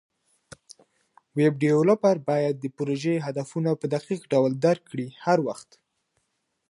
[1.37, 5.69] ویب ډیولپر باید د پروژې هدفونه په دقیق ډول درک کړي هر وخت.